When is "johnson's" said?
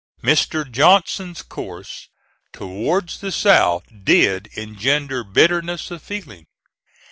0.67-1.43